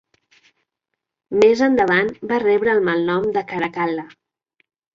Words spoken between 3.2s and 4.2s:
de Caracal·la.